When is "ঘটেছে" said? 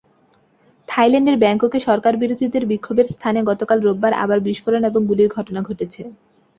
5.67-6.01